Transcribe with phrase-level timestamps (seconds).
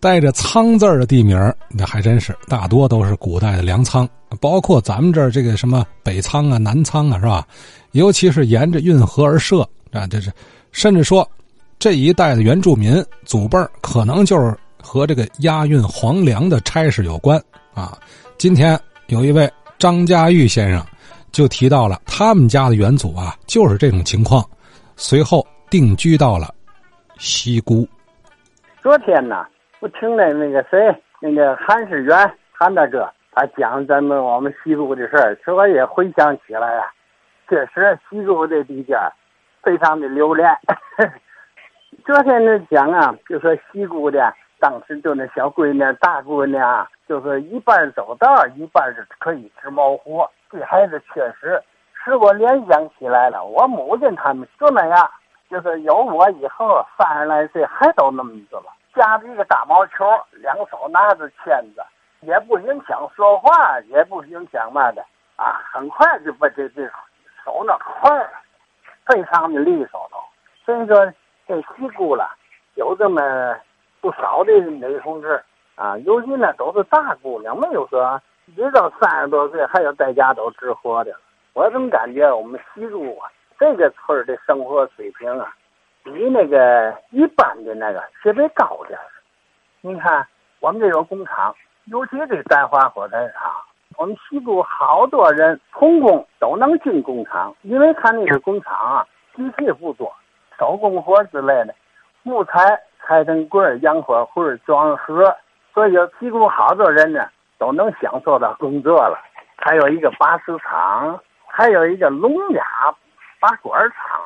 [0.00, 1.38] 带着“仓”字的地名，
[1.68, 4.08] 那还真是大多都是古代的粮仓，
[4.40, 7.46] 包括咱们这儿这个什么北仓啊、南仓啊，是吧？
[7.92, 9.60] 尤其是沿着运河而设
[9.92, 10.32] 啊，这是
[10.72, 11.28] 甚至说
[11.78, 17.38] 这一带的原住民祖辈可能就是和这个押运皇粮的差事有关
[17.74, 17.98] 啊。
[18.38, 20.82] 今天有一位张家玉先生
[21.30, 24.42] 就提到了他们家的元祖啊，就是这种情况，
[24.96, 26.54] 随后定居到了
[27.18, 27.86] 西沽。
[28.82, 29.36] 昨天呢？
[29.80, 32.14] 我听了那个谁，那个韩世远
[32.52, 36.84] 韩大哥，他讲咱们我们西固的事儿，使我也回想起来啊。
[37.48, 38.94] 确实，西固这地界
[39.62, 40.46] 非常的留恋。
[42.04, 50.30] 昨天那讲啊，就说西固的当时就那小闺女、大姑娘，就是一半走道，一半是可以吃猫活。
[50.50, 51.58] 这孩子确实
[52.04, 55.10] 使我联想起来了，我母亲他们就那样，
[55.48, 58.64] 就是有我以后三十来岁还都那么子了。
[58.94, 61.82] 夹着一个大毛球，两手拿着签子，
[62.20, 65.04] 也不影响说话，也不影响嘛的
[65.36, 66.84] 啊，很快就把这这
[67.44, 68.30] 手那块儿，
[69.06, 70.18] 非常的利索了。
[70.64, 71.12] 所以说，
[71.46, 72.36] 这西姑了
[72.74, 73.20] 有这么
[74.00, 75.42] 不少的女同志
[75.76, 81.14] 啊，尤其呢都是大姑娘，没有说一到三十多岁还有在家都直活的。
[81.52, 85.54] 我怎么感觉我们西姑啊，这个村的生活水平啊？
[86.02, 89.04] 比那个一般的那个稍微高点儿。
[89.82, 90.26] 你看，
[90.60, 91.54] 我们这种工厂，
[91.86, 93.52] 尤其这丹华火柴厂，
[93.96, 100.12] 我们西部好多人童工都能进工厂，因为他那个工厂啊，机器不多，
[100.58, 101.74] 手工活之类的，
[102.22, 105.34] 木材拆成棍儿、洋火棍儿、装盒，
[105.72, 107.26] 所以西部好多人呢
[107.58, 109.18] 都能享受到工作了。
[109.56, 112.64] 还有一个拔丝厂，还有一个聋哑
[113.38, 114.20] 拔管厂。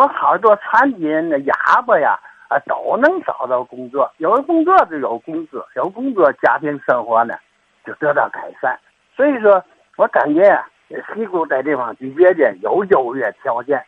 [0.00, 1.54] 和好多产品的哑
[1.86, 4.10] 巴呀，啊，都能找到工作。
[4.16, 7.34] 有了工作就有工资，有工作家庭生活呢
[7.84, 8.78] 就得到改善。
[9.14, 9.62] 所以说
[9.96, 10.66] 我感觉啊，
[11.12, 13.84] 西固在这方比别的有优越条件。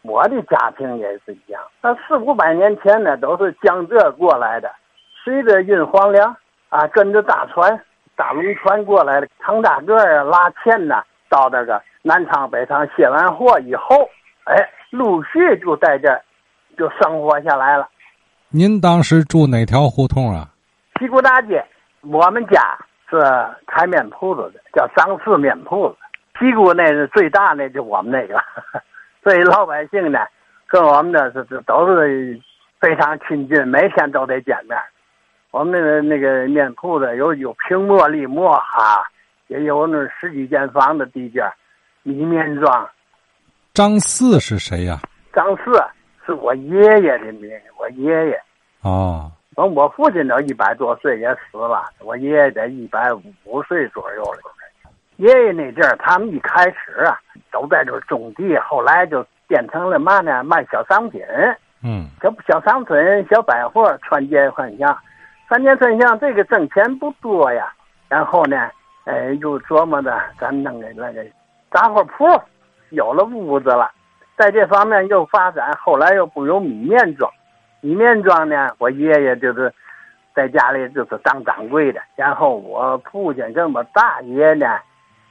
[0.00, 1.62] 我的家庭也是一样。
[1.82, 4.72] 那四五百年前呢，都是江浙过来的，
[5.22, 6.34] 随着运黄粮
[6.70, 7.78] 啊，跟着大船、
[8.16, 14.08] 大龙船过来的，扛大个儿拉钱呐，到那个南昌、北昌卸完货以后，
[14.44, 14.66] 哎。
[14.92, 16.08] 陆续就在这
[16.76, 17.88] 就生活下来了。
[18.50, 20.50] 您当时住哪条胡同啊？
[21.00, 21.64] 西固大街。
[22.02, 23.16] 我们家是
[23.66, 25.96] 开面铺子的，叫张四面铺子。
[26.38, 28.38] 西固那是最大那，就我们那个，
[29.24, 30.18] 所以老百姓呢，
[30.66, 32.38] 跟我们的是是都是
[32.78, 34.76] 非常亲近，每天都得见面。
[35.52, 39.08] 我们那个那个面铺子有有平磨立磨哈，
[39.46, 41.42] 也有那十几间房的地界，
[42.02, 42.86] 米面庄。
[43.74, 45.00] 张四是谁呀？
[45.32, 45.62] 张四
[46.26, 48.38] 是我爷爷的名，我爷爷。
[48.82, 53.10] 哦，我我父亲都一百多岁也死了，我爷爷得一百
[53.44, 54.40] 五岁左右了。
[55.16, 57.18] 爷爷那阵儿，他们一开始啊，
[57.50, 60.44] 都在这种地，后来就变成了嘛呢？
[60.44, 61.22] 卖小商品。
[61.82, 62.94] 嗯，小小商品、
[63.30, 64.94] 小百货，穿街串巷，
[65.48, 67.72] 穿街串巷，这个挣钱不多呀。
[68.08, 68.68] 然后呢，
[69.04, 71.24] 哎，又琢磨着咱弄个那个
[71.70, 72.26] 杂货铺。
[72.92, 73.90] 有了屋子了，
[74.36, 77.30] 在这方面又发展，后来又不有米面庄，
[77.80, 79.72] 米面庄呢，我爷爷就是
[80.34, 84.78] 在家里就是当掌柜的，然后我父亲跟我大爷呢，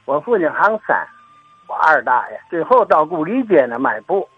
[0.04, 1.06] 我父亲行山，
[1.68, 4.28] 我二大爷最后到故里街呢卖布，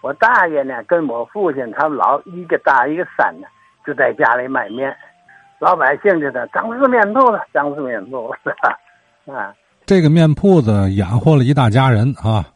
[0.00, 3.48] 我大爷呢跟我父亲他们老一个大一个三呢，
[3.84, 4.96] 就在家里卖面，
[5.58, 8.54] 老百姓就在张氏面铺子，张氏面铺子，
[9.32, 9.52] 啊，
[9.84, 12.46] 这个面铺子养活了一大家人啊。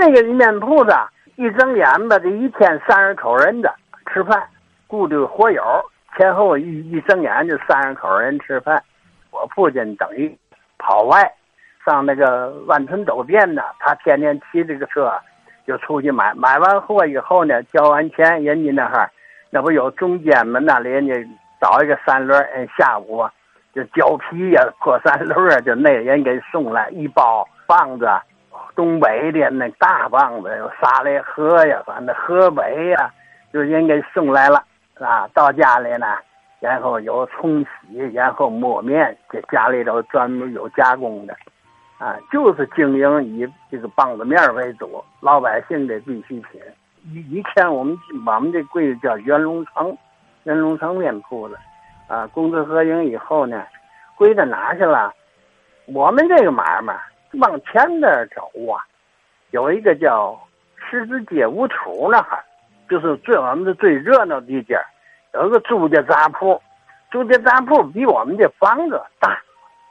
[0.00, 0.96] 那个面铺子，
[1.36, 3.70] 一睁眼吧，这一天三十口人的
[4.10, 4.42] 吃饭，
[4.86, 5.62] 雇的活友，
[6.16, 8.82] 前后一一睁眼就三十口人吃饭。
[9.30, 10.34] 我父亲等于
[10.78, 11.30] 跑外，
[11.84, 15.12] 上那个万春酒店呢，他天天骑这个车
[15.66, 19.06] 就出去买，买完货以后呢，交完钱，人家那哈
[19.50, 20.64] 那不有中间门？
[20.64, 21.12] 那里人家
[21.60, 22.42] 找一个三轮，
[22.78, 23.28] 下午
[23.74, 28.08] 就胶皮呀，破三轮啊，就那人给送来一包棒子。
[28.74, 33.10] 东北的那大棒子有沙雷河呀，反正河北呀，
[33.52, 34.62] 就人给送来了
[34.98, 35.28] 啊。
[35.34, 36.06] 到家里呢，
[36.60, 41.34] 然后有冲洗，然后磨面，这家里头专门有加工的，
[41.98, 46.60] 啊，就是经营以这个棒子面为主，老百姓的必需品。
[47.12, 47.96] 以以前我们
[48.26, 49.96] 我们这柜子叫元龙城，
[50.44, 51.58] 元龙城面铺子，
[52.08, 53.64] 啊，公司合营以后呢，
[54.16, 55.12] 归到哪去了？
[55.86, 56.94] 我们这个买卖。
[57.34, 58.82] 往前边走啊，
[59.50, 60.38] 有一个叫
[60.76, 62.42] 十字街五处那哈，
[62.88, 64.78] 就是最我们的最热闹的地界
[65.34, 66.60] 有个朱家杂铺，
[67.10, 69.40] 朱家杂铺比我们的房子大，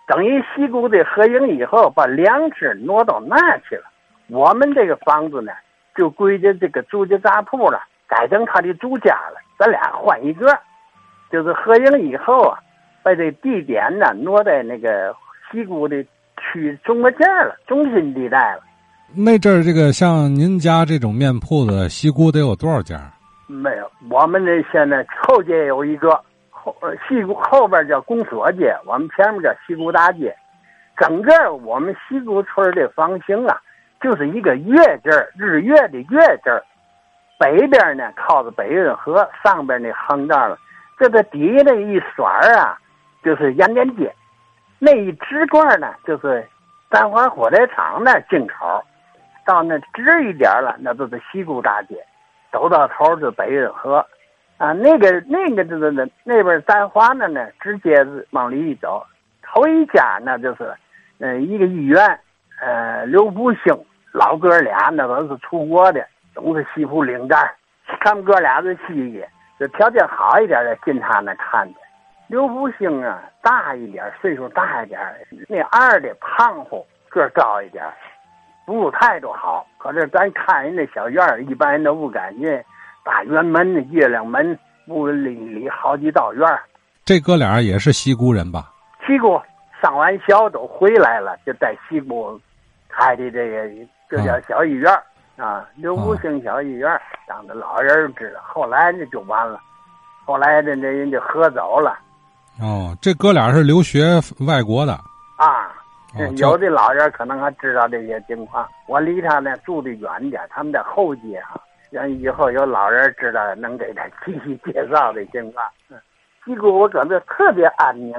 [0.08, 3.84] 等于西姑的合营以后，把粮食挪到那去了。
[4.28, 5.52] 我们这个房子呢，
[5.96, 9.40] 就归着这个朱家杂铺了，改成他的住家了。
[9.58, 10.60] 咱俩换一个，
[11.32, 12.60] 就是合营以后啊，
[13.02, 15.16] 把这地点呢挪在那个
[15.50, 16.06] 西姑的
[16.52, 18.62] 区中间了，中心地带了。
[19.16, 23.12] 那阵儿，这个像您家这种面铺子，西姑得有多少家？
[23.48, 26.12] 没有，我们这现在后街有一个
[26.52, 26.76] 后
[27.08, 30.36] 西姑后边叫公所街，我们前面叫西姑大街。
[30.98, 33.58] 整个我们西沽村的房型啊，
[34.02, 36.64] 就是一个月字儿，日月的月字儿。
[37.40, 40.58] 北边呢靠着北运河，上边那横道了，
[41.00, 42.78] 这个底下那一甩啊，
[43.24, 44.14] 就是盐田街。
[44.80, 46.48] 那一直贯呢，就是
[46.90, 48.82] 三环火柴厂那进口。
[49.46, 51.96] 到那直一点了，那都是西固大街，
[52.52, 54.06] 走到头是北运河，
[54.60, 59.04] 啊，那个那个就是那那边三环的呢，直接是往里一走，
[59.42, 60.72] 头一家那就是，
[61.18, 62.20] 嗯，一个医院，
[62.62, 63.76] 呃，刘福兴
[64.12, 66.06] 老哥俩那都是出国的，
[66.36, 67.52] 都是西服领带，
[68.02, 69.24] 他们哥俩是西医，
[69.60, 71.76] 就条件好一点的进他那看去。
[72.30, 75.00] 刘福兴啊，大一点，岁数大一点，
[75.48, 77.84] 那二的胖乎，个高一点。
[78.68, 82.48] 服务态度好，可是咱看人那小院儿，一般人都不敢进。
[83.04, 86.62] 大圆门、月亮门，屋里里好几道院儿。
[87.04, 88.72] 这哥俩也是西沽人吧？
[89.08, 89.42] 西沽
[89.82, 92.40] 上完学都回来了，就在西沽
[92.90, 94.94] 开的这个，这叫小医院
[95.36, 98.40] 啊，刘福兴小医院，当着老人知道。
[98.44, 99.60] 后来那就完了，
[100.26, 101.98] 后来这那人就合走了。
[102.62, 104.94] 哦，这哥俩是留学外国的
[105.38, 105.72] 啊。
[106.38, 108.68] 有的老人可能还知道这些情况。
[108.88, 111.60] 我离他呢住的远点，他们在后街啊。
[111.92, 115.66] 让以后有老人知道，能给他继续介绍的情况。
[116.46, 118.14] 结果我感觉特别安宁。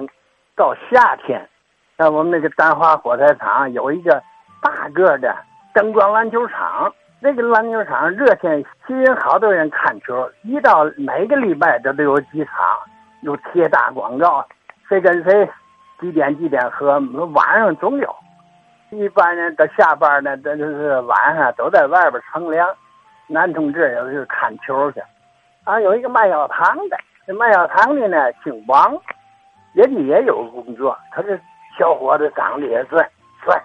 [0.57, 1.49] 到夏天，
[1.97, 4.23] 在我们那个丹华火柴厂有一个
[4.61, 5.35] 大个的
[5.73, 6.93] 灯光篮球场。
[7.23, 10.31] 那个篮球场热天吸引好多人看球。
[10.43, 12.69] 一到每个礼拜这都有几场，
[13.22, 14.46] 又贴大广告，
[14.88, 15.50] 谁跟谁。
[16.00, 16.99] 几点几点喝？
[17.34, 18.17] 晚上总有，
[18.90, 22.67] 一般人到下班呢，这就是晚上都在外边乘凉。
[23.26, 25.02] 男同志有时看球去。
[25.64, 26.96] 啊，有一个卖药糖的，
[27.26, 28.96] 这卖药糖的呢姓王，
[29.75, 30.96] 人家也有工作。
[31.12, 31.38] 他这
[31.78, 33.06] 小伙子长得也帅
[33.44, 33.62] 帅，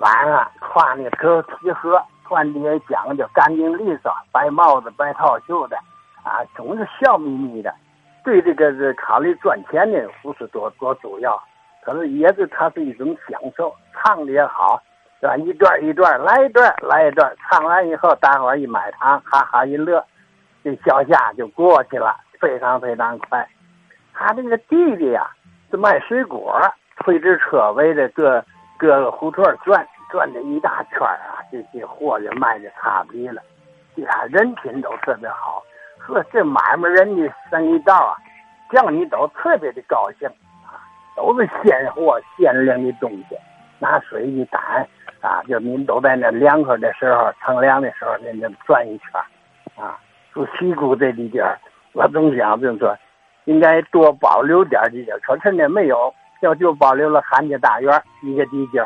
[0.00, 5.76] 晚上穿那车提盒，穿的也讲究，干净利索，白帽子白套袖的，
[6.22, 7.74] 啊，总是笑眯眯的。
[8.28, 11.42] 对这个是考虑赚钱的不是多多主要。
[11.82, 14.78] 可是也是，它是一种享受，唱的也好，
[15.18, 15.34] 是吧？
[15.38, 20.04] 一段一段来一段来一段，唱完以后，大伙一买糖，哈哈一乐，
[20.62, 23.48] 这小夏就过去了，非常非常快。
[24.12, 25.30] 他这个弟弟呀，
[25.70, 26.60] 是卖水果，
[26.98, 28.44] 推着车围着各
[28.76, 33.40] 各个胡同转，转了一大圈啊，这些货就卖的差不离了。
[33.94, 35.62] 呀，人品都特别好，
[36.32, 38.16] 这买卖人的生意道啊，
[38.72, 40.28] 叫你都特别的高兴
[40.64, 40.80] 啊。
[41.16, 43.36] 都是鲜货、鲜亮的东西，
[43.80, 44.86] 拿水一打，
[45.20, 49.20] 啊，就您都在那凉快的时候、乘凉的时候，人家转一圈，
[49.76, 49.98] 啊，
[50.32, 51.42] 住西姑这地界，
[51.92, 52.96] 我总想就是说，
[53.46, 55.12] 应该多保留点地界。
[55.26, 58.80] 可是呢，没有，就就保留了韩家大院一个地界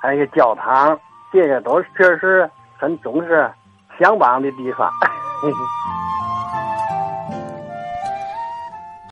[0.00, 0.98] 还有一个教堂，
[1.32, 3.50] 这些都是确实很重视
[3.98, 4.90] 向往的地方。